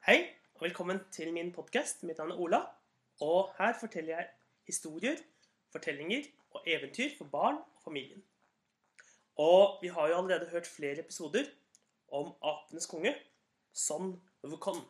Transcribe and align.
Hei, 0.00 0.22
og 0.54 0.62
velkommen 0.64 0.96
til 1.12 1.28
min 1.28 1.50
podkast. 1.52 2.06
Mitt 2.08 2.16
navn 2.16 2.30
er 2.32 2.38
Ola. 2.40 2.58
Og 3.20 3.50
her 3.58 3.74
forteller 3.76 4.14
jeg 4.14 4.28
historier, 4.64 5.18
fortellinger 5.68 6.22
og 6.56 6.62
eventyr 6.64 7.10
for 7.18 7.28
barn 7.28 7.58
og 7.60 7.82
familien. 7.84 8.22
Og 9.36 9.76
vi 9.82 9.90
har 9.92 10.08
jo 10.08 10.14
allerede 10.16 10.48
hørt 10.54 10.66
flere 10.66 11.02
episoder 11.02 11.50
om 12.08 12.30
apenes 12.40 12.88
konge, 12.88 13.12
Son 13.72 14.14
Wukon. 14.42 14.80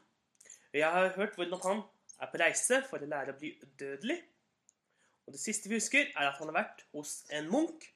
Jeg 0.72 0.92
har 0.92 1.10
hørt 1.16 1.34
hvordan 1.34 1.58
han 1.64 1.82
er 2.20 2.30
på 2.30 2.38
reise 2.44 2.78
for 2.86 3.02
å 3.02 3.08
lære 3.10 3.34
å 3.34 3.38
bli 3.40 3.50
udødelig. 3.64 4.20
Og 5.26 5.34
det 5.34 5.40
siste 5.42 5.72
vi 5.72 5.80
husker, 5.80 6.06
er 6.14 6.28
at 6.28 6.38
han 6.38 6.52
har 6.52 6.60
vært 6.60 6.84
hos 6.94 7.24
en 7.34 7.50
munk. 7.50 7.88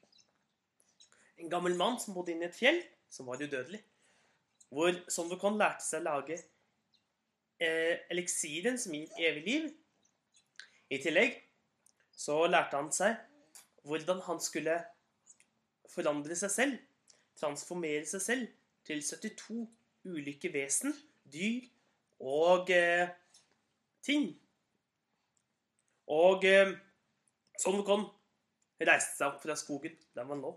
En 1.39 1.55
gammel 1.55 1.79
mann 1.79 2.01
som 2.03 2.19
bodde 2.19 2.35
inne 2.35 2.49
i 2.49 2.51
et 2.51 2.59
fjell, 2.59 2.83
som 3.07 3.31
var 3.31 3.39
udødelig. 3.39 3.85
Hvor 4.75 4.99
Son 5.07 5.31
Wukon 5.31 5.63
lærte 5.63 5.87
seg 5.87 6.03
å 6.03 6.09
lage 6.09 6.41
eh, 7.61 8.01
eliksiren 8.11 8.79
som 8.81 8.95
gir 8.97 9.11
evig 9.29 9.45
liv. 9.47 9.71
I 10.91 11.01
tillegg 11.03 11.39
så 12.15 12.45
lærte 12.47 12.79
han 12.79 12.91
seg 12.95 13.19
hvordan 13.85 14.23
han 14.27 14.41
skulle 14.41 14.79
forandre 15.93 16.37
seg 16.39 16.53
selv, 16.53 16.77
transformere 17.39 18.07
seg 18.09 18.23
selv 18.23 18.53
til 18.87 19.03
72 19.05 19.67
ulike 20.05 20.51
vesen, 20.53 20.95
dyr 21.25 21.67
og 22.21 22.71
eh, 22.73 23.09
ting. 24.05 24.31
Og 26.11 26.45
eh, 26.49 26.75
sånn 27.61 27.81
Wukon 27.81 28.07
reiste 28.85 29.17
seg 29.19 29.31
opp 29.31 29.43
fra 29.45 29.57
skogen 29.59 29.97
der 30.17 30.29
man 30.29 30.43
lå. 30.45 30.53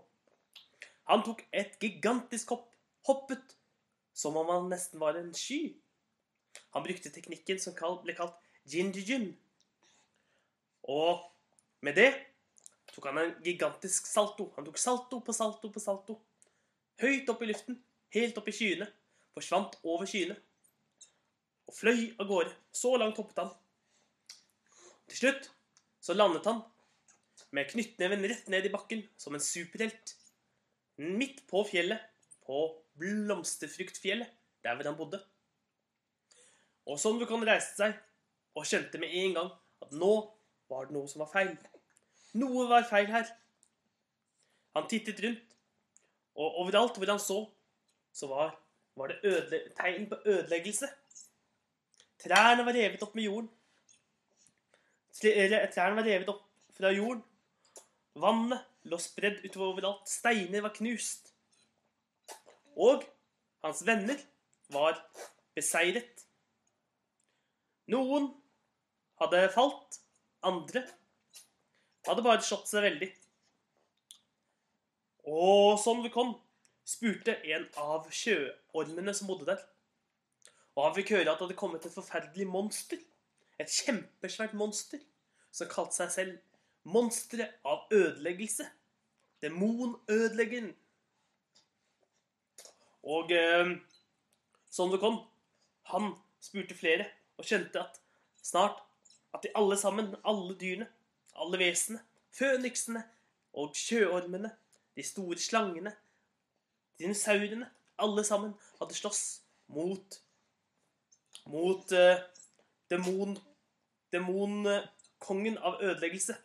Han 1.08 1.24
tok 1.24 1.44
et 1.56 1.78
gigantisk 1.80 2.52
hopp, 2.52 2.72
hoppet 3.08 3.54
som 4.12 4.36
om 4.36 4.50
han 4.52 4.68
nesten 4.72 5.00
var 5.00 5.16
en 5.16 5.30
sky. 5.36 5.78
Han 6.76 6.84
brukte 6.84 7.12
teknikken 7.12 7.60
som 7.62 7.76
ble 8.02 8.14
kalt 8.16 8.36
jinjijin. 8.68 9.30
Og 10.88 11.24
med 11.84 11.96
det 11.98 12.10
tok 12.92 13.10
han 13.10 13.20
en 13.22 13.34
gigantisk 13.44 14.08
salto. 14.10 14.50
Han 14.56 14.66
tok 14.66 14.80
salto 14.80 15.20
på 15.24 15.34
salto 15.36 15.70
på 15.72 15.82
salto. 15.82 16.18
Høyt 16.98 17.28
opp 17.30 17.42
i 17.44 17.50
luften, 17.50 17.78
helt 18.14 18.38
opp 18.40 18.48
i 18.50 18.54
skyene. 18.54 18.88
Forsvant 19.36 19.76
over 19.84 20.08
skyene. 20.08 20.34
Og 21.68 21.76
fløy 21.76 22.08
av 22.18 22.26
gårde. 22.30 22.54
Så 22.72 22.94
langt 22.96 23.20
hoppet 23.20 23.42
han. 23.42 23.52
Til 25.08 25.22
slutt 25.22 25.50
så 26.04 26.14
landet 26.16 26.46
han 26.48 26.62
med 27.54 27.68
knyttneven 27.70 28.24
rett 28.28 28.48
ned 28.52 28.66
i 28.66 28.72
bakken 28.72 29.02
som 29.20 29.36
en 29.36 29.44
superhelt. 29.44 30.14
Midt 30.98 31.44
på 31.48 31.62
fjellet, 31.68 32.00
på 32.44 32.58
Blomsterfruktfjellet, 32.98 34.30
der 34.64 34.76
hvor 34.76 34.88
han 34.88 34.96
bodde. 34.98 35.20
Og 36.88 37.00
sånn 37.00 37.20
kan 37.28 37.44
reise 37.44 37.74
seg 37.76 37.96
og 38.56 38.66
skjønte 38.66 39.00
med 39.00 39.12
en 39.22 39.36
gang 39.36 39.50
at 39.84 39.92
nå 39.94 40.12
var 40.70 40.88
det 40.88 40.96
noe 40.96 41.08
som 41.10 41.22
var 41.24 41.30
feil. 41.32 41.52
Noe 42.40 42.66
var 42.70 42.86
feil 42.88 43.10
her. 43.12 43.28
Han 44.76 44.88
tittet 44.90 45.20
rundt, 45.24 45.54
og 46.38 46.58
overalt 46.62 46.98
hvor 46.98 47.10
han 47.10 47.20
så, 47.22 47.38
så 48.14 48.28
var, 48.30 48.52
var 48.98 49.12
det 49.12 49.20
ødele, 49.26 49.72
tegn 49.78 50.06
på 50.10 50.18
ødeleggelse. 50.24 50.88
Trærne 52.22 52.66
var 52.66 52.76
revet 52.76 53.02
opp 53.02 53.14
med 53.14 53.28
jorden. 53.28 53.48
Trærne 55.18 55.98
var 55.98 56.06
revet 56.06 56.30
opp 56.30 56.44
fra 56.78 56.92
jorden. 56.94 57.24
Vannet 58.18 58.64
lå 58.90 58.98
spredd 59.02 59.42
utover 59.44 59.72
overalt. 59.72 60.06
Steiner 60.10 60.64
var 60.64 60.74
knust. 60.74 61.32
Og 62.78 63.04
hans 63.64 63.84
venner 63.86 64.18
var 64.74 64.98
beseiret. 65.56 66.27
Noen 67.88 68.28
hadde 69.20 69.46
falt, 69.54 70.00
andre 70.44 70.84
hadde 72.08 72.24
bare 72.24 72.44
slått 72.44 72.68
seg 72.70 72.84
veldig. 72.84 73.08
Og 75.28 75.76
sånn 75.80 76.02
vi 76.04 76.12
kom, 76.12 76.34
spurte 76.88 77.34
en 77.52 77.66
av 77.80 78.08
sjøormene 78.14 79.12
som 79.16 79.28
bodde 79.28 79.48
der. 79.50 79.62
Og 80.76 80.86
han 80.86 80.96
fikk 80.96 81.14
høre 81.16 81.26
at 81.32 81.40
det 81.40 81.48
hadde 81.48 81.58
kommet 81.58 81.84
et 81.84 81.94
forferdelig 81.94 82.46
monster. 82.48 83.00
Et 83.58 83.72
kjempesvært 83.80 84.54
monster 84.56 85.00
som 85.50 85.70
kalte 85.70 85.98
seg 85.98 86.14
selv 86.14 86.44
Monsteret 86.88 87.58
av 87.68 87.90
ødeleggelse. 87.92 88.64
Demonødeleggeren. 89.42 90.70
Og 93.04 93.32
eh, 93.34 93.74
sånn 94.72 94.94
det 94.94 95.00
kom, 95.02 95.18
han 95.92 96.14
spurte 96.40 96.78
flere 96.78 97.04
og 97.38 97.46
skjønte 97.46 97.80
at 97.80 98.00
snart 98.42 98.82
at 99.34 99.44
de 99.44 99.52
alle 99.58 99.76
sammen, 99.76 100.14
alle 100.24 100.56
dyrene, 100.58 100.88
alle 101.38 101.60
vesenene, 101.60 102.02
føniksene 102.34 103.02
og 103.58 103.76
sjøormene, 103.76 104.50
de 104.96 105.04
store 105.06 105.38
slangene, 105.38 105.92
dinosaurene, 106.98 107.68
alle 107.98 108.24
sammen 108.24 108.54
hadde 108.80 108.96
slåss 108.96 109.22
mot 109.74 110.18
mot 111.48 111.92
uh, 111.96 112.18
demon 112.90 113.36
demonkongen 114.12 115.58
av 115.58 115.80
ødeleggelse. 115.82 116.36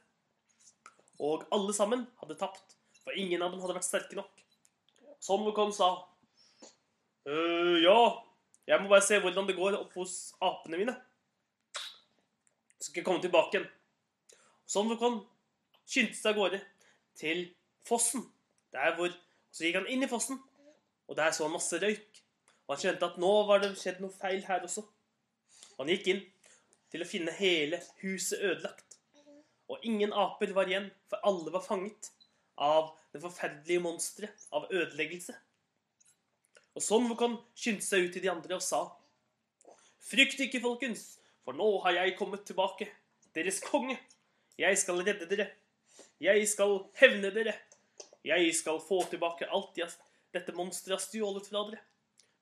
Og 1.23 1.45
alle 1.53 1.73
sammen 1.75 2.05
hadde 2.19 2.37
tapt, 2.39 2.75
for 3.03 3.15
ingen 3.15 3.43
av 3.43 3.53
dem 3.53 3.61
hadde 3.63 3.75
vært 3.77 3.87
sterke 3.87 4.17
nok. 4.19 4.31
Sånn 5.23 5.45
Wukong 5.45 5.71
sa 5.71 5.89
øh, 7.29 7.77
Ja, 7.79 7.99
jeg 8.67 8.79
må 8.81 8.87
bare 8.91 9.03
se 9.03 9.19
hvordan 9.19 9.47
det 9.47 9.57
går 9.57 9.75
opp 9.77 9.93
hos 9.99 10.33
apene 10.43 10.79
mine. 10.79 10.95
Så 12.79 12.89
skal 12.89 13.01
jeg 13.01 13.07
komme 13.07 13.23
tilbake 13.23 13.57
igjen. 13.57 13.69
Sånn 14.67 14.89
Wukon 14.91 15.19
skyndte 15.83 16.17
seg 16.17 16.33
av 16.33 16.39
gårde 16.39 16.61
til 17.19 17.45
fossen. 17.87 18.25
Der 18.73 18.95
hvor, 18.97 19.11
Så 19.53 19.67
gikk 19.67 19.75
han 19.77 19.89
inn 19.91 20.01
i 20.01 20.09
fossen, 20.09 20.39
og 21.05 21.17
der 21.19 21.29
så 21.29 21.45
han 21.45 21.53
masse 21.53 21.77
røyk. 21.77 22.23
Og 22.65 22.73
han 22.73 22.79
skjønte 22.81 23.05
at 23.05 23.19
nå 23.21 23.33
var 23.45 23.59
det 23.61 23.75
skjedd 23.77 23.99
noe 24.01 24.15
feil 24.15 24.39
her 24.47 24.63
også. 24.65 24.81
Og 25.75 25.83
han 25.83 25.91
gikk 25.93 26.09
inn 26.09 26.23
til 26.89 27.03
å 27.03 27.09
finne 27.09 27.35
hele 27.37 27.77
huset 28.01 28.41
ødelagt. 28.41 28.97
Og 29.69 29.85
ingen 29.85 30.15
aper 30.17 30.55
var 30.57 30.71
igjen, 30.71 30.89
for 31.05 31.21
alle 31.27 31.53
var 31.53 31.65
fanget 31.65 32.09
av 32.57 32.95
det 33.13 33.21
forferdelige 33.21 33.83
monsteret 33.83 34.47
av 34.53 34.65
ødeleggelse. 34.71 35.35
Og 36.73 36.81
sånn 36.81 37.05
Wukon 37.09 37.37
skyndte 37.57 37.85
seg 37.85 38.07
ut 38.07 38.15
til 38.15 38.25
de 38.25 38.31
andre 38.33 38.57
og 38.57 38.65
sa 38.65 38.85
Frykt 40.03 40.41
ikke, 40.43 40.59
folkens, 40.59 41.17
for 41.45 41.55
nå 41.55 41.67
har 41.85 41.95
jeg 41.95 42.17
kommet 42.19 42.43
tilbake, 42.43 42.89
deres 43.33 43.61
konge. 43.63 43.95
Jeg 44.59 44.75
skal 44.81 44.99
redde 44.99 45.29
dere. 45.29 45.45
Jeg 46.19 46.43
skal 46.51 46.81
hevne 46.99 47.31
dere. 47.33 47.53
Jeg 48.27 48.51
skal 48.55 48.81
få 48.83 48.99
tilbake 49.09 49.47
alt 49.47 49.79
dette 50.33 50.53
monsteret 50.57 50.97
har 50.97 51.03
stjålet 51.03 51.47
fra 51.47 51.63
dere. 51.69 51.81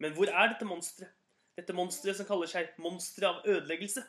Men 0.02 0.16
hvor 0.16 0.30
er 0.31 0.53
dette 0.53 0.66
monsteret? 0.66 1.14
Dette 1.59 1.75
monsteret 1.75 2.18
som 2.18 2.25
kaller 2.25 2.50
seg 2.50 2.72
monsteret 2.81 3.28
av 3.30 3.47
ødeleggelse. 3.52 4.03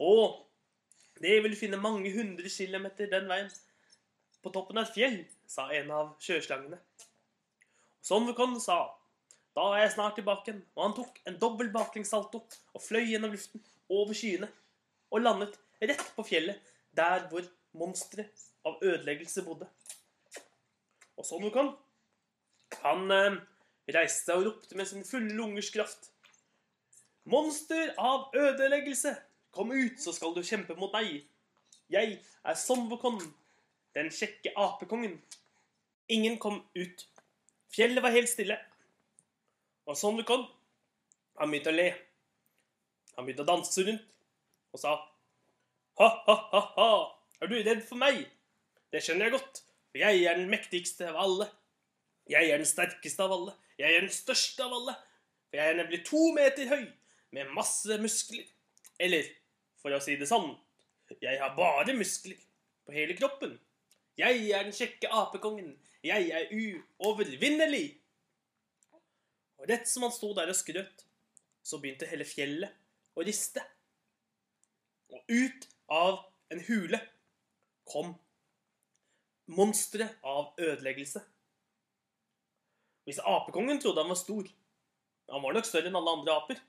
Å, 0.00 0.14
det 1.22 1.36
vil 1.44 1.54
du 1.54 1.60
finne 1.60 1.80
mange 1.80 2.10
hundre 2.12 2.50
kilometer 2.50 3.08
den 3.12 3.30
veien. 3.30 3.52
På 4.42 4.52
toppen 4.52 4.80
av 4.80 4.88
et 4.88 4.96
fjell, 4.96 5.18
sa 5.46 5.68
en 5.76 5.92
av 5.94 6.12
sjøslangene. 6.24 6.80
Som 8.02 8.26
Wukon 8.28 8.56
sa, 8.60 8.78
da 9.56 9.66
er 9.74 9.84
jeg 9.84 9.94
snart 9.96 10.16
tilbake, 10.16 10.54
og 10.76 10.84
han 10.86 10.96
tok 10.96 11.20
en 11.28 11.38
dobbel 11.40 11.70
baklengssalto 11.74 12.40
og 12.40 12.82
fløy 12.82 13.04
gjennom 13.10 13.34
luften, 13.34 13.62
over 13.90 14.14
skyene, 14.14 14.48
og 15.10 15.24
landet 15.24 15.56
rett 15.82 16.04
på 16.14 16.24
fjellet, 16.26 16.60
der 16.96 17.26
hvor 17.30 17.44
monsteret 17.76 18.46
av 18.66 18.78
ødeleggelse 18.82 19.42
bodde. 19.46 19.66
Og 21.18 21.42
Wukon, 21.42 21.74
han 22.80 23.10
eh, 23.12 23.40
reiste 23.92 24.30
seg 24.30 24.40
og 24.40 24.46
ropte 24.46 24.78
med 24.78 24.88
sin 24.88 25.04
fulle 25.04 25.34
lungers 25.36 25.68
kraft. 25.74 26.08
Monster 27.28 27.92
av 27.98 28.30
ødeleggelse, 28.34 29.12
kom 29.50 29.74
ut, 29.74 29.98
så 30.00 30.14
skal 30.14 30.32
du 30.34 30.40
kjempe 30.46 30.76
mot 30.78 30.92
meg. 30.94 31.26
Jeg 31.90 32.20
er 32.22 32.56
Son 32.56 32.86
Wukon, 32.88 33.18
den 33.94 34.10
kjekke 34.14 34.54
apekongen. 34.56 35.18
Ingen 36.08 36.38
kom 36.38 36.62
ut. 36.78 37.06
Fjellet 37.70 38.02
var 38.02 38.14
helt 38.14 38.30
stille. 38.30 38.56
Og 39.86 39.98
sånn 39.98 40.18
det 40.20 40.26
kom, 40.28 40.44
han 41.40 41.50
begynte 41.50 41.72
å 41.72 41.76
le. 41.76 41.88
Han 43.16 43.26
begynte 43.26 43.46
å 43.46 43.50
danse 43.50 43.86
rundt 43.86 44.18
og 44.70 44.78
sa 44.82 44.92
Ha-ha-ha-ha, 46.00 46.90
er 47.42 47.50
du 47.50 47.56
redd 47.60 47.82
for 47.84 48.00
meg? 48.00 48.22
Det 48.92 49.02
skjønner 49.04 49.28
jeg 49.28 49.34
godt, 49.34 49.58
for 49.90 50.00
jeg 50.00 50.22
er 50.24 50.38
den 50.38 50.48
mektigste 50.48 51.10
av 51.10 51.18
alle. 51.20 51.46
Jeg 52.30 52.48
er 52.48 52.62
den 52.62 52.68
sterkeste 52.68 53.26
av 53.26 53.34
alle. 53.34 53.54
Jeg 53.80 53.96
er 53.96 54.06
den 54.06 54.14
største 54.14 54.64
av 54.64 54.76
alle. 54.78 54.94
For 55.50 55.60
jeg 55.60 55.72
er 55.72 55.78
nemlig 55.80 56.00
to 56.06 56.22
meter 56.36 56.70
høy, 56.70 56.86
med 57.36 57.52
masse 57.56 57.98
muskler. 58.00 58.46
Eller, 59.02 59.28
for 59.82 59.92
å 59.92 60.00
si 60.02 60.16
det 60.20 60.28
sånn, 60.30 60.52
jeg 61.18 61.40
har 61.42 61.56
bare 61.58 61.96
muskler 61.98 62.38
på 62.86 62.94
hele 62.94 63.16
kroppen. 63.18 63.56
Jeg 64.20 64.44
er 64.52 64.66
den 64.66 64.76
kjekke 64.76 65.10
apekongen. 65.20 65.74
Jeg 66.04 66.30
er 66.32 66.52
uovervinnelig. 66.56 67.86
Og 69.60 69.68
rett 69.68 69.88
som 69.88 70.06
han 70.06 70.14
sto 70.14 70.32
der 70.36 70.48
og 70.48 70.56
skrøt, 70.56 71.04
så 71.62 71.80
begynte 71.80 72.08
hele 72.08 72.24
fjellet 72.24 72.72
å 73.16 73.24
riste. 73.26 73.62
Og 75.12 75.20
ut 75.28 75.66
av 75.92 76.22
en 76.54 76.62
hule 76.70 77.00
kom 77.90 78.14
monsteret 79.50 80.22
av 80.24 80.54
ødeleggelse. 80.62 81.20
Hvis 83.04 83.20
apekongen 83.26 83.80
trodde 83.82 84.00
han 84.00 84.12
var 84.12 84.18
stor, 84.20 84.48
han 85.30 85.42
var 85.42 85.54
nok 85.56 85.66
større 85.66 85.90
enn 85.90 85.98
alle 85.98 86.16
andre 86.16 86.36
aper, 86.38 86.60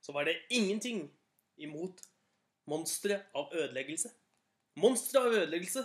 så 0.00 0.14
var 0.16 0.26
det 0.26 0.40
ingenting 0.50 1.04
imot 1.60 2.00
monsteret 2.70 3.30
av 3.36 3.52
ødeleggelse. 3.52 4.10
Monsteret 4.80 5.26
av 5.26 5.38
ødeleggelse 5.42 5.84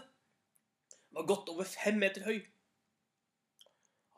var 1.15 1.27
godt 1.27 1.50
over 1.51 1.67
fem 1.67 2.00
meter 2.00 2.25
høy. 2.25 2.39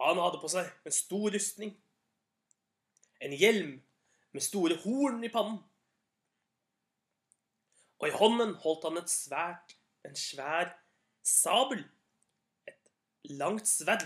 Han 0.03 0.21
hadde 0.21 0.41
på 0.41 0.49
seg 0.51 0.69
en 0.85 0.94
stor 0.94 1.31
rustning, 1.33 1.73
en 3.23 3.33
hjelm 3.33 3.77
med 4.35 4.45
store 4.45 4.77
horn 4.83 5.23
i 5.25 5.31
pannen. 5.33 5.57
Og 7.97 8.09
i 8.11 8.13
hånden 8.13 8.53
holdt 8.61 8.85
han 8.85 8.99
et 9.01 9.09
svært, 9.09 9.73
en 10.05 10.17
svær 10.17 10.69
sabel, 11.25 11.81
et 12.69 12.91
langt 13.39 13.65
sverd. 13.67 14.05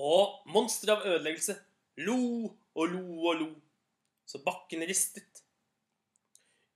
Og 0.00 0.40
monsteret 0.48 0.96
av 0.96 1.06
ødeleggelse 1.10 1.58
lo 2.06 2.48
og 2.78 2.88
lo 2.94 3.04
og 3.28 3.40
lo, 3.42 3.50
så 4.24 4.40
bakken 4.44 4.86
ristet. 4.88 5.42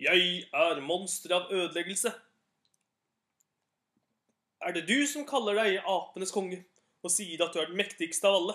Jeg 0.02 0.44
er 0.52 0.80
monster 0.84 1.36
av 1.38 1.52
ødeleggelse. 1.54 2.10
Er 4.64 4.72
det 4.72 4.86
du 4.88 5.06
som 5.06 5.26
kaller 5.28 5.58
deg 5.60 5.82
apenes 5.84 6.32
konge 6.32 6.62
og 7.04 7.12
sier 7.12 7.42
at 7.44 7.52
du 7.52 7.60
er 7.60 7.68
den 7.68 7.76
mektigste 7.76 8.30
av 8.30 8.38
alle? 8.38 8.54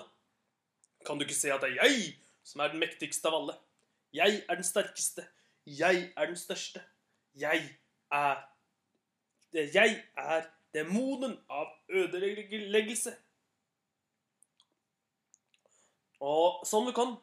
Kan 1.06 1.20
du 1.20 1.24
ikke 1.24 1.38
se 1.38 1.52
at 1.54 1.62
det 1.62 1.70
er 1.70 1.84
jeg 1.84 2.16
som 2.42 2.64
er 2.64 2.72
den 2.72 2.82
mektigste 2.82 3.30
av 3.30 3.36
alle? 3.38 3.54
Jeg 4.12 4.40
er 4.42 4.58
den 4.58 4.66
sterkeste. 4.66 5.22
Jeg 5.66 6.08
er 6.16 6.26
den 6.26 6.36
største. 6.36 6.82
Jeg 7.38 7.76
er 8.10 8.46
Jeg 9.52 10.04
er 10.16 10.44
demonen 10.74 11.38
av 11.50 11.70
ødeleggelse. 11.88 13.14
Og 16.20 16.66
som 16.66 16.86
du 16.86 16.92
kan, 16.94 17.16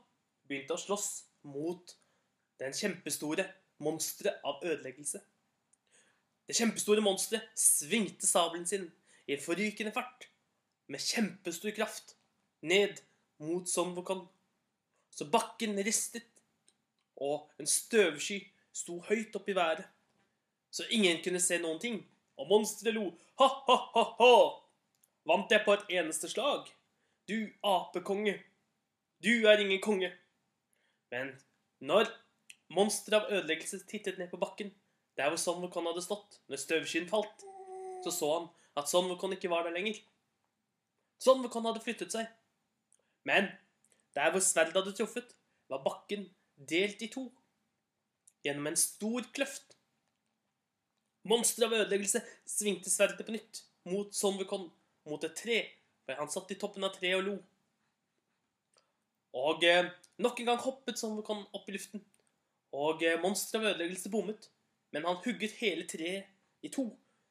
begynte 0.47 0.75
å 0.75 0.81
slåss 0.81 1.07
mot 1.47 1.93
den 2.59 2.75
kjempestore 2.75 3.45
monsteret 3.83 4.43
av 4.43 4.63
ødeleggelse. 4.63 5.21
Det 6.47 6.55
kjempestore 6.55 7.03
monsteret 7.03 7.49
svingte 7.59 8.27
sabelen 8.27 8.67
sin 8.67 8.87
i 9.27 9.35
en 9.35 9.43
forrykende 9.43 9.91
fart, 9.91 10.29
med 10.87 11.03
kjempestor 11.03 11.73
kraft, 11.75 12.15
ned 12.63 13.01
mot 13.43 13.67
Sonvokon. 13.69 14.23
Så 15.11 15.27
bakken 15.31 15.75
ristet, 15.83 16.23
og 17.17 17.49
en 17.59 17.67
støvsky 17.67 18.39
sto 18.71 19.01
høyt 19.09 19.35
opp 19.35 19.49
i 19.49 19.55
været, 19.57 19.83
så 20.71 20.85
ingen 20.93 21.19
kunne 21.23 21.41
se 21.41 21.59
noen 21.59 21.81
ting. 21.81 21.99
Og 22.37 22.47
monsteret 22.51 22.93
lo. 22.93 23.09
Ha-ha-ha-ha! 23.41 24.33
Vant 25.27 25.51
jeg 25.51 25.63
på 25.65 25.73
et 25.73 25.95
eneste 25.97 26.29
slag? 26.29 26.69
Du 27.27 27.49
apekonge. 27.65 28.37
Du 29.23 29.47
er 29.49 29.59
ingen 29.59 29.81
konge. 29.81 30.11
Men 31.11 31.33
når 31.81 32.11
monsteret 32.69 33.25
av 33.25 33.33
ødeleggelse 33.33 33.81
tittet 33.89 34.19
ned 34.21 34.29
på 34.29 34.39
bakken, 34.39 34.69
der 35.17 35.31
hvor 35.31 35.39
Sonvokon 35.41 35.89
hadde 35.89 36.03
stått, 36.05 36.39
når 36.47 36.61
støvskyen 36.61 37.09
falt, 37.09 37.45
så 38.05 38.13
så 38.13 38.29
han 38.35 38.49
at 38.77 38.89
Sonvokon 38.89 39.33
ikke 39.33 39.49
var 39.49 39.65
der 39.65 39.73
lenger. 39.73 39.97
Sonvokon 41.19 41.65
hadde 41.65 41.81
flyttet 41.81 42.13
seg. 42.13 42.27
Men 43.25 43.49
der 44.15 44.31
hvor 44.31 44.43
sverdet 44.43 44.77
hadde 44.77 44.93
truffet, 44.95 45.33
var 45.69 45.83
bakken 45.83 46.29
delt 46.69 47.01
i 47.01 47.09
to 47.11 47.27
gjennom 48.45 48.69
en 48.69 48.79
stor 48.79 49.25
kløft. 49.35 49.75
Monsteret 51.27 51.67
av 51.67 51.79
ødeleggelse 51.81 52.21
svingte 52.47 52.93
sverdet 52.93 53.25
på 53.25 53.33
nytt 53.35 53.63
mot 53.89 54.13
Sonvokon, 54.15 54.69
mot 55.07 55.23
et 55.23 55.35
tre, 55.35 55.57
for 56.05 56.19
han 56.21 56.31
satt 56.31 56.53
i 56.53 56.59
toppen 56.59 56.85
av 56.87 56.93
treet 56.95 57.17
og 57.17 57.25
lo. 57.25 57.35
Og 59.37 59.65
eh, 59.67 59.89
nok 60.23 60.39
en 60.39 60.51
gang 60.51 60.61
hoppet 60.63 61.01
Sonvokon 61.01 61.43
opp 61.57 61.67
i 61.67 61.75
luften, 61.75 62.03
og 62.75 63.03
eh, 63.03 63.19
monsteret 63.21 63.65
av 63.65 63.73
ødeleggelse 63.73 64.13
bommet, 64.13 64.47
men 65.01 65.09
han 65.11 65.21
hugget 65.23 65.57
hele 65.61 65.85
treet 65.89 66.65
i 66.65 66.71
to, 66.73 66.87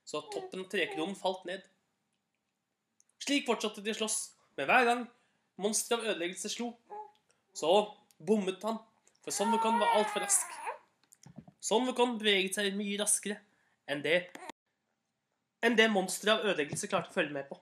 så 0.07 0.23
toppen 0.31 0.63
av 0.65 0.71
trekronen 0.71 1.17
falt 1.19 1.45
ned. 1.49 1.65
Slik 3.23 3.47
fortsatte 3.49 3.83
de 3.83 3.95
å 3.95 3.99
slåss, 3.99 4.19
men 4.57 4.69
hver 4.69 4.89
gang 4.89 5.07
monsteret 5.63 6.05
av 6.05 6.13
ødeleggelse 6.13 6.53
slo, 6.53 6.71
så 7.57 7.73
bommet 8.19 8.63
han, 8.67 8.79
for 9.25 9.35
Sonvokon 9.35 9.81
var 9.81 9.97
altfor 9.99 10.23
rask. 10.23 10.53
Sonvokon 11.65 12.19
beveget 12.21 12.59
seg 12.59 12.77
mye 12.79 13.01
raskere 13.01 13.41
enn 13.91 14.03
det 14.05 14.21
enn 15.67 15.75
det 15.75 15.89
monsteret 15.91 16.37
av 16.37 16.53
ødeleggelse 16.53 16.87
klarte 16.91 17.11
å 17.11 17.17
følge 17.17 17.35
med 17.35 17.49
på. 17.49 17.57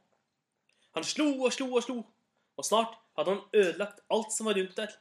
Han 0.99 1.07
slo 1.07 1.31
og 1.47 1.55
slo 1.55 1.71
og 1.73 1.85
slo, 1.87 1.97
og 2.55 2.67
snart 2.67 2.99
hadde 3.17 3.33
han 3.33 3.63
ødelagt 3.63 4.03
alt 4.13 4.35
som 4.35 4.51
var 4.51 4.59
rundt 4.59 4.77
der. 4.77 4.93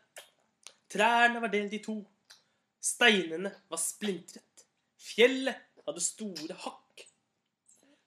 Trærne 0.94 1.42
var 1.44 1.52
delt 1.52 1.74
i 1.76 1.82
to. 1.84 1.98
Steinene 2.84 3.52
var 3.70 3.82
splintret. 3.82 4.53
Fjellet 5.04 5.60
hadde 5.84 6.04
store 6.04 6.56
hakk. 6.64 7.04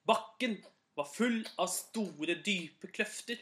Bakken 0.09 0.57
var 0.97 1.09
full 1.11 1.43
av 1.61 1.69
store, 1.69 2.39
dype 2.47 2.89
kløfter. 2.95 3.41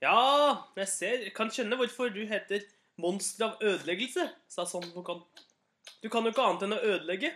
Ja, 0.00 0.70
jeg 0.78 0.88
ser, 0.88 1.24
kan 1.36 1.50
skjønne 1.52 1.76
hvorfor 1.80 2.12
du 2.14 2.22
heter 2.28 2.62
monster 3.00 3.50
av 3.50 3.64
ødeleggelse, 3.64 4.28
sa 4.48 4.64
Son 4.68 4.86
Du 4.86 6.08
kan 6.08 6.24
jo 6.24 6.30
ikke 6.32 6.44
annet 6.44 6.66
enn 6.66 6.76
å 6.76 6.84
ødelegge. 6.94 7.32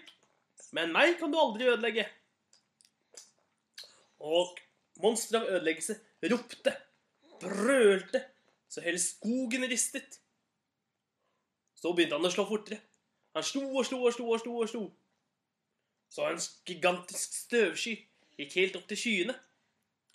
Men 0.76 0.94
meg 0.94 1.18
kan 1.18 1.32
du 1.32 1.38
aldri 1.40 1.68
ødelegge. 1.68 2.06
Og 4.24 4.56
monster 5.02 5.42
av 5.42 5.50
ødeleggelse 5.50 5.98
ropte, 6.30 6.72
brølte, 7.42 8.22
så 8.70 8.80
hele 8.84 9.02
skogen 9.02 9.66
ristet. 9.68 10.20
Så 11.76 11.92
begynte 11.92 12.16
han 12.16 12.30
å 12.30 12.32
slå 12.32 12.46
fortere. 12.48 12.80
Han 13.34 13.42
slo 13.42 13.64
og 13.66 13.86
slo 13.86 14.02
og 14.04 14.14
slo 14.14 14.28
og 14.30 14.40
slo. 14.40 14.58
og 14.62 14.68
slo. 14.68 14.84
Så 16.10 16.28
en 16.30 16.42
gigantisk 16.66 17.34
støvsky 17.34 17.96
gikk 18.38 18.54
helt 18.60 18.76
opp 18.78 18.86
til 18.88 18.98
skyene 18.98 19.34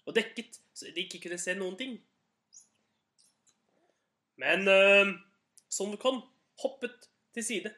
og 0.08 0.16
dekket 0.16 0.60
så 0.74 0.88
de 0.96 1.04
ikke 1.04 1.20
kunne 1.26 1.40
se 1.42 1.54
noen 1.58 1.76
ting. 1.78 1.98
Men 4.40 4.68
øh, 4.68 5.12
Son 5.70 5.92
Wukong 5.92 6.24
hoppet 6.62 7.10
til 7.34 7.44
side. 7.44 7.74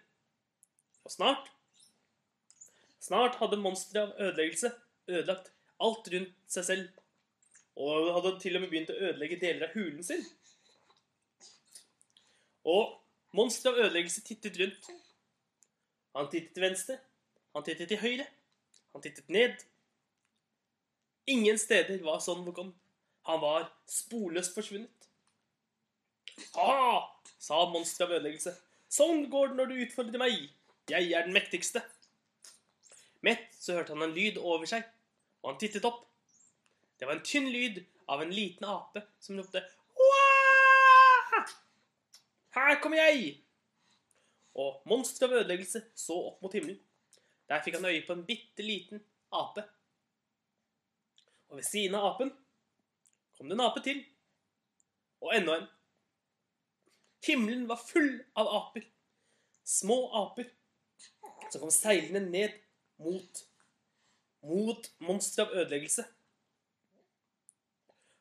Og 1.03 1.11
snart 1.11 1.49
Snart 3.01 3.39
hadde 3.41 3.57
monsteret 3.57 4.11
av 4.13 4.19
ødeleggelse 4.21 4.69
ødelagt 5.09 5.47
alt 5.81 6.09
rundt 6.13 6.35
seg 6.53 6.65
selv, 6.67 6.89
og 7.73 8.11
hadde 8.13 8.35
til 8.43 8.57
og 8.57 8.61
med 8.61 8.69
begynt 8.69 8.91
å 8.93 8.97
ødelegge 8.99 9.39
deler 9.41 9.65
av 9.65 9.73
hulen 9.73 10.03
sin. 10.05 10.21
Og 12.69 12.93
monsteret 13.33 13.73
av 13.73 13.87
ødeleggelse 13.87 14.21
tittet 14.27 14.59
rundt. 14.61 14.91
Han 16.17 16.29
tittet 16.31 16.53
til 16.55 16.65
venstre, 16.65 16.97
han 17.55 17.63
tittet 17.67 17.91
til 17.91 18.01
høyre, 18.01 18.25
han 18.91 19.03
tittet 19.03 19.29
ned. 19.31 19.61
Ingen 21.31 21.59
steder 21.61 22.01
var 22.03 22.19
sånn 22.23 22.43
Wukong. 22.47 22.73
Han 23.29 23.39
var 23.43 23.69
sporløst 23.89 24.55
forsvunnet. 24.57 25.07
Ha! 26.57 27.07
sa 27.41 27.63
monsteret 27.69 28.09
av 28.09 28.15
ødeleggelse. 28.17 28.53
Sånn 28.91 29.27
går 29.31 29.51
det 29.51 29.57
når 29.59 29.69
du 29.69 29.81
utfordrer 29.85 30.21
meg. 30.21 30.41
Jeg 30.91 31.11
er 31.15 31.25
den 31.25 31.35
mektigste. 31.35 31.83
Mett 33.25 33.47
så 33.55 33.77
hørte 33.77 33.93
han 33.95 34.03
en 34.05 34.15
lyd 34.15 34.39
over 34.41 34.67
seg, 34.69 34.83
og 35.41 35.53
han 35.53 35.61
tittet 35.61 35.85
opp. 35.87 36.03
Det 36.99 37.07
var 37.07 37.17
en 37.17 37.25
tynn 37.25 37.49
lyd 37.53 37.79
av 38.11 38.21
en 38.21 38.33
liten 38.33 38.67
ape 38.67 39.03
som 39.21 39.37
ropte 39.39 39.61
Wah! 39.97 41.53
Her 42.57 42.81
kommer 42.81 43.01
jeg! 43.01 43.37
Og 44.59 44.81
monster 44.89 45.27
av 45.27 45.41
ødeleggelse 45.41 45.83
så 45.95 46.17
opp 46.31 46.41
mot 46.43 46.53
himmelen. 46.55 46.79
Der 47.47 47.61
fikk 47.63 47.77
han 47.77 47.87
øye 47.87 48.03
på 48.07 48.15
en 48.15 48.25
bitte 48.27 48.63
liten 48.63 49.03
ape. 49.31 49.63
Og 51.51 51.59
ved 51.59 51.67
siden 51.67 51.95
av 51.99 52.13
apen 52.13 52.31
kom 53.37 53.49
det 53.49 53.57
en 53.57 53.65
ape 53.67 53.83
til. 53.83 54.01
Og 55.21 55.35
enda 55.35 55.59
en. 55.59 55.69
Himmelen 57.27 57.67
var 57.69 57.79
full 57.83 58.17
av 58.35 58.49
aper. 58.59 58.87
Små 59.63 60.03
aper 60.23 60.49
som 61.51 61.61
kom 61.61 61.73
seilende 61.73 62.23
ned 62.23 62.55
mot 63.01 63.45
mot 64.41 64.87
monsteret 65.05 65.51
av 65.51 65.59
ødeleggelse. 65.61 66.05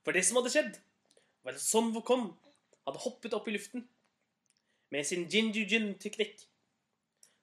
For 0.04 0.16
det 0.16 0.24
som 0.26 0.36
hadde 0.40 0.52
skjedd, 0.52 0.74
var 1.44 1.56
at 1.56 1.62
Son 1.64 1.88
Wukong 1.94 2.26
hadde 2.84 3.00
hoppet 3.00 3.36
opp 3.36 3.48
i 3.48 3.54
luften 3.54 3.86
med 4.90 5.06
sin 5.06 5.26
Jinju-Jin-teknikk. 5.30 6.46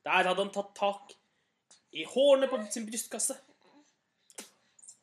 Der 0.06 0.28
hadde 0.30 0.42
han 0.42 0.54
tatt 0.54 0.74
tak 0.78 1.14
i 1.96 2.06
hårene 2.08 2.50
på 2.52 2.60
sin 2.72 2.88
brystkasse. 2.88 3.38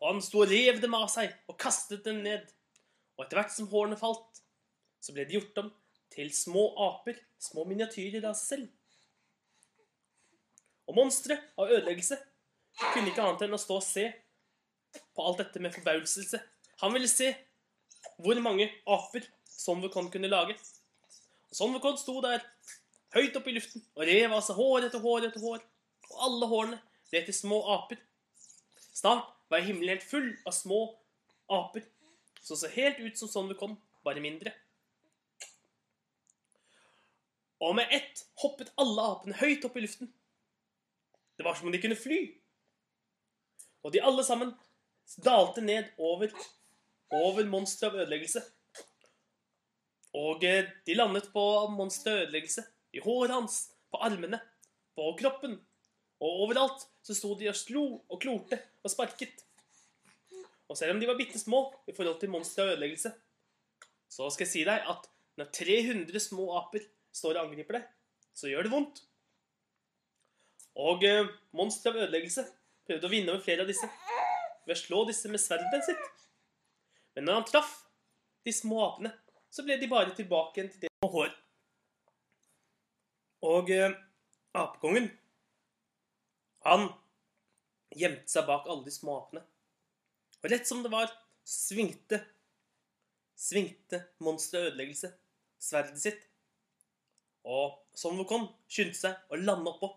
Og 0.00 0.10
han 0.10 0.22
sto 0.24 0.42
og 0.44 0.50
rev 0.52 0.80
dem 0.82 0.96
av 0.96 1.08
seg 1.12 1.32
og 1.48 1.58
kastet 1.60 2.04
dem 2.04 2.20
ned. 2.24 2.44
Og 3.16 3.24
etter 3.24 3.40
hvert 3.40 3.54
som 3.54 3.70
hårene 3.70 3.98
falt, 4.00 4.42
så 5.00 5.14
ble 5.14 5.24
de 5.28 5.38
gjort 5.38 5.60
om 5.64 5.70
til 6.14 6.30
små 6.34 6.68
aper, 6.90 7.16
små 7.40 7.64
miniatyrer 7.68 8.24
av 8.28 8.36
seg 8.38 8.58
selv. 8.58 8.68
Og 10.84 10.98
monstre 10.98 11.38
av 11.56 11.70
ødeleggelse 11.72 12.18
kunne 12.92 13.08
ikke 13.10 13.24
annet 13.24 13.46
enn 13.46 13.56
å 13.56 13.60
stå 13.60 13.78
og 13.80 13.86
se 13.86 14.04
på 15.14 15.24
alt 15.24 15.40
dette 15.40 15.62
med 15.62 15.74
forbauselse. 15.74 16.40
Han 16.82 16.94
ville 16.94 17.10
se 17.10 17.30
hvor 18.20 18.38
mange 18.44 18.68
aper 18.90 19.26
Son 19.48 19.80
Wukong 19.82 20.10
kunne 20.12 20.30
lage. 20.30 20.56
Og 21.54 21.58
Son 21.60 21.74
Wukong 21.76 21.94
sto 21.94 22.16
der, 22.18 22.42
høyt 23.14 23.36
oppe 23.38 23.52
i 23.52 23.54
luften, 23.54 23.84
og 23.94 24.08
rev 24.08 24.32
av 24.34 24.40
seg 24.42 24.56
hår 24.58 24.88
etter 24.88 24.98
hår 24.98 25.28
etter 25.28 25.38
hår. 25.38 25.60
Og 26.10 26.24
alle 26.26 26.48
hårene 26.50 26.78
ble 27.12 27.20
til 27.28 27.36
små 27.36 27.60
aper. 27.76 28.00
Snart 28.90 29.28
var 29.52 29.62
himmelen 29.62 29.92
helt 29.92 30.02
full 30.02 30.32
av 30.42 30.56
små 30.56 30.80
aper 31.54 31.84
som 32.42 32.58
så 32.58 32.72
helt 32.74 32.98
ut 32.98 33.22
som 33.22 33.30
Son 33.30 33.54
bare 34.02 34.20
mindre. 34.20 34.50
Og 37.62 37.76
med 37.78 37.86
ett 37.94 38.26
hoppet 38.42 38.74
alle 38.74 39.06
apene 39.14 39.38
høyt 39.38 39.62
opp 39.64 39.78
i 39.78 39.84
luften. 39.86 40.10
Det 41.38 41.46
var 41.46 41.54
som 41.54 41.70
om 41.70 41.72
de 41.72 41.78
kunne 41.78 41.96
fly. 41.96 42.18
Og 43.86 43.94
de 43.94 44.02
alle 44.02 44.26
sammen 44.26 44.50
dalte 45.22 45.62
ned 45.62 45.94
over, 46.02 46.34
over 47.14 47.46
monsteret 47.46 47.94
av 47.94 48.02
ødeleggelse. 48.02 48.42
Og 50.14 50.44
eh, 50.46 50.70
de 50.86 50.96
landet 50.96 51.30
på 51.34 51.42
monsteret 51.74 52.28
ødeleggelse. 52.28 52.64
I 52.94 53.02
håret 53.02 53.34
hans, 53.34 53.72
på 53.90 53.98
armene, 54.06 54.38
på 54.94 55.08
kroppen. 55.18 55.56
Og 56.22 56.44
overalt 56.46 56.86
så 57.04 57.16
sto 57.16 57.34
de 57.38 57.50
og 57.50 57.58
slo 57.58 57.84
og 58.08 58.20
klorte 58.22 58.60
og 58.84 58.92
sparket. 58.92 59.42
Og 60.70 60.78
selv 60.78 60.94
om 60.94 61.00
de 61.00 61.08
var 61.10 61.18
bitte 61.18 61.38
små 61.38 61.66
i 61.90 61.94
forhold 61.96 62.20
til 62.20 62.32
monsteret 62.32 62.70
av 62.70 62.76
ødeleggelse, 62.76 63.10
så 64.08 64.30
skal 64.30 64.46
jeg 64.46 64.52
si 64.52 64.62
deg 64.66 64.86
at 64.90 65.10
når 65.38 65.50
300 65.58 66.22
små 66.22 66.46
aper 66.60 66.86
står 67.14 67.36
og 67.36 67.48
angriper 67.48 67.80
deg, 67.80 67.88
så 68.34 68.50
gjør 68.50 68.66
det 68.66 68.72
vondt. 68.72 69.02
Og 70.78 71.04
eh, 71.06 71.30
monsteret 71.54 71.98
av 71.98 72.06
ødeleggelse 72.06 72.46
prøvde 72.86 73.08
å 73.08 73.12
vinne 73.12 73.34
over 73.34 73.44
flere 73.44 73.66
av 73.66 73.70
disse 73.70 73.88
ved 74.64 74.76
å 74.76 74.80
slå 74.80 75.02
disse 75.08 75.30
med 75.30 75.42
sverdet 75.42 75.84
sitt. 75.86 76.06
Men 77.14 77.28
når 77.28 77.38
han 77.40 77.48
traff 77.50 77.74
de 78.46 78.54
små 78.54 78.80
apene, 78.86 79.12
så 79.54 79.62
ble 79.62 79.78
de 79.78 79.88
bare 79.90 80.14
tilbake 80.16 80.66
til 80.66 80.82
det 80.82 80.90
med 81.04 81.12
hår. 81.14 81.32
Og 83.46 83.70
eh, 83.70 83.94
apekongen, 84.56 85.10
han 86.66 86.88
gjemte 87.94 88.30
seg 88.32 88.48
bak 88.48 88.66
alle 88.66 88.86
de 88.86 88.94
små 88.94 89.18
apene. 89.20 89.44
Og 90.42 90.50
rett 90.50 90.66
som 90.68 90.82
det 90.82 90.90
var, 90.92 91.12
svingte 91.44 92.24
svingte 93.44 94.00
monsteret 94.24 94.70
ødeleggelse 94.72 95.10
sverdet 95.60 96.00
sitt. 96.00 96.20
Og 97.44 97.76
Son 97.96 98.18
Wukong 98.18 98.46
skyndte 98.70 99.00
seg 99.00 99.32
å 99.32 99.38
lande 99.40 99.70
oppå. 99.70 99.90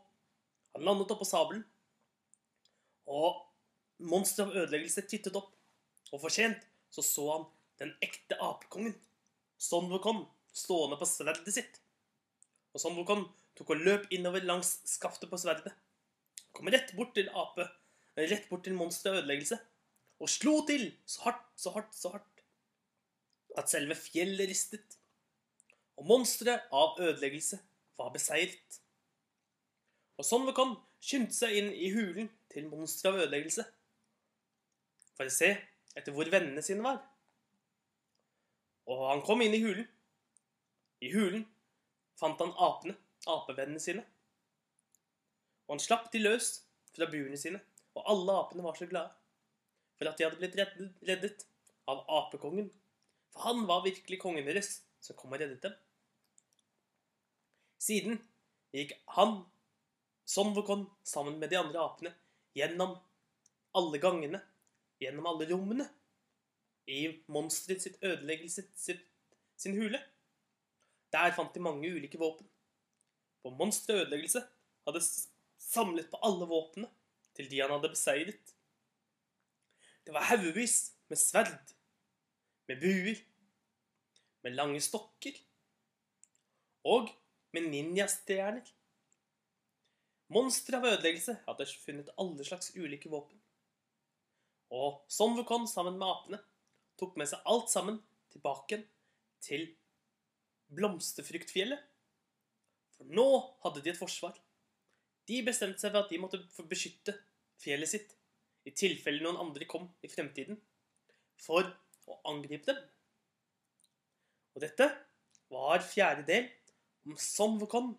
Han 0.75 0.85
landet 0.87 1.13
oppå 1.15 1.27
sabelen. 1.27 1.63
Og 3.07 3.43
monsteret 4.03 4.51
av 4.51 4.65
ødeleggelse 4.65 5.05
tittet 5.07 5.37
opp. 5.39 5.53
Og 6.11 6.19
for 6.19 6.33
sent 6.33 6.65
så 6.91 7.03
så 7.03 7.27
han 7.33 7.47
den 7.81 7.93
ekte 8.03 8.37
apekongen, 8.41 8.95
Son 9.57 9.89
Wukong, 9.91 10.23
stående 10.53 10.97
på 10.99 11.07
sverdet 11.09 11.53
sitt. 11.53 11.81
Og 12.73 12.81
Son 12.81 12.97
Wukong 12.97 13.25
tok 13.57 13.73
og 13.73 13.83
løp 13.83 14.07
innover 14.13 14.45
langs 14.45 14.77
skaftet 14.85 15.31
på 15.31 15.39
sverdet. 15.41 15.73
Kom 16.53 16.69
rett 16.73 16.93
bort 16.97 17.15
til 17.17 17.29
ape, 17.33 17.65
rett 18.17 18.47
bort 18.49 18.65
til 18.65 18.77
monsteret 18.77 19.17
av 19.17 19.23
ødeleggelse. 19.23 19.59
Og 20.21 20.29
slo 20.29 20.59
til 20.65 20.89
så 21.05 21.27
hardt, 21.27 21.45
så 21.57 21.73
hardt, 21.75 21.93
så 21.97 22.13
hardt 22.13 22.37
at 23.57 23.71
selve 23.71 23.97
fjellet 23.97 24.49
ristet. 24.49 24.97
Og 25.97 26.05
monsteret 26.09 26.69
av 26.73 26.99
ødeleggelse 27.01 27.57
var 27.97 28.13
beseiret. 28.13 28.81
Og 30.17 30.25
Son 30.25 30.45
Wukong 30.45 30.75
skyndte 31.01 31.37
seg 31.37 31.57
inn 31.57 31.71
i 31.73 31.89
hulen 31.93 32.29
til 32.53 32.69
monsteret 32.69 33.15
av 33.15 33.25
ødeleggelse 33.25 33.65
for 35.17 35.25
å 35.25 35.33
se 35.33 35.55
etter 35.97 36.13
hvor 36.13 36.29
vennene 36.29 36.61
sine 36.65 36.85
var. 36.85 37.01
Og 38.87 39.03
han 39.09 39.23
kom 39.25 39.43
inn 39.43 39.55
i 39.55 39.61
hulen. 39.63 39.87
I 41.03 41.11
hulen 41.13 41.43
fant 42.17 42.39
han 42.41 42.55
apene, 42.63 42.95
apevennene 43.27 43.81
sine. 43.83 44.03
Og 45.67 45.75
han 45.75 45.83
slapp 45.83 46.07
de 46.13 46.23
løs 46.23 46.53
fra 46.95 47.09
buene 47.11 47.37
sine, 47.37 47.59
og 47.97 48.07
alle 48.13 48.37
apene 48.41 48.65
var 48.65 48.77
så 48.79 48.87
glade 48.89 49.13
for 49.97 50.09
at 50.09 50.17
de 50.17 50.25
hadde 50.27 50.39
blitt 50.39 50.57
reddet, 51.09 51.45
av 51.87 52.01
apekongen. 52.11 52.67
For 53.31 53.47
han 53.47 53.61
var 53.69 53.85
virkelig 53.85 54.19
kongen 54.19 54.45
deres 54.47 54.81
som 55.03 55.15
kom 55.15 55.31
og 55.31 55.39
reddet 55.39 55.63
dem. 55.63 55.75
Siden 57.79 58.17
gikk 58.75 58.97
han, 59.15 59.39
Son 60.27 60.51
vokon, 60.51 60.83
sammen 61.07 61.37
med 61.39 61.53
de 61.53 61.55
andre 61.55 61.79
apene 61.79 62.11
gjennom 62.57 62.97
alle 63.77 64.01
gangene 64.03 64.41
gjennom 64.99 65.29
alle 65.29 65.47
rommene 65.47 65.85
i 66.87 67.23
monsteret 67.27 67.83
sitt 67.83 67.97
ødeleggelse 68.01 68.63
sitt, 68.75 69.03
sin 69.59 69.75
hule. 69.75 69.99
Der 71.11 71.33
fant 71.35 71.55
de 71.55 71.63
mange 71.63 71.89
ulike 71.91 72.19
våpen. 72.19 72.47
På 73.43 73.51
monsteret 73.55 74.05
ødeleggelse 74.05 74.43
hadde 74.87 75.03
samlet 75.57 76.09
på 76.11 76.19
alle 76.23 76.47
våpnene 76.47 76.89
til 77.35 77.49
de 77.51 77.61
han 77.61 77.73
hadde 77.75 77.91
beseiret. 77.91 78.53
Det 80.05 80.15
var 80.15 80.29
haugevis 80.29 80.93
med 81.11 81.19
sverd, 81.19 81.73
med 82.67 82.79
buer, 82.81 83.19
med 84.43 84.55
lange 84.55 84.79
stokker 84.81 85.35
og 86.87 87.09
med 87.51 87.67
ninjastjerner. 87.71 88.63
Monsteret 90.31 90.79
av 90.79 90.87
ødeleggelse 90.93 91.37
hadde 91.47 91.67
funnet 91.83 92.11
alle 92.19 92.47
slags 92.47 92.71
ulike 92.75 93.11
våpen. 93.11 93.39
Og 94.71 95.03
sånn 95.11 95.35
Wukong 95.37 95.67
sammen 95.71 95.99
med 95.99 96.07
apene 96.07 96.39
tok 96.99 97.17
med 97.19 97.29
seg 97.29 97.45
alt 97.49 97.71
sammen 97.71 97.99
tilbake 98.33 98.81
til 99.43 99.67
Blomsterfruktfjellet. 100.73 101.79
For 102.97 103.09
nå 103.13 103.27
hadde 103.63 103.83
de 103.85 103.93
et 103.93 103.99
forsvar. 103.99 104.35
De 105.27 105.41
bestemte 105.45 105.83
seg 105.83 105.93
for 105.93 106.05
at 106.05 106.11
de 106.11 106.21
måtte 106.21 106.41
beskytte 106.69 107.13
fjellet 107.61 107.91
sitt 107.91 108.13
i 108.67 108.73
tilfelle 108.75 109.23
noen 109.23 109.39
andre 109.39 109.67
kom 109.69 109.87
i 110.03 110.09
fremtiden 110.11 110.57
for 111.39 111.67
å 112.07 112.17
angripe 112.31 112.73
dem. 112.73 112.79
Og 114.55 114.63
dette 114.63 114.87
var 115.53 115.83
fjerde 115.85 116.25
del 116.27 116.47
om 117.07 117.15
Son 117.21 117.59
Wukong, 117.61 117.93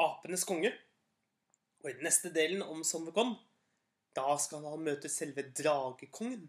apenes 0.00 0.46
konge. 0.48 0.70
Og 1.82 1.90
i 1.90 1.96
den 1.98 2.06
neste 2.06 2.30
delen 2.32 2.62
om 2.64 2.84
Son 2.86 3.04
Wukong 3.08 3.34
da 4.14 4.36
skal 4.38 4.62
han 4.68 4.84
møte 4.86 5.10
selve 5.10 5.42
dragekongen. 5.58 6.46